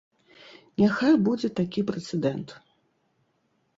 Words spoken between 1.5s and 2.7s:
такі прэцэдэнт.